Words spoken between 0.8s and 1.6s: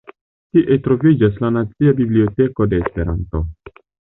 troviĝas la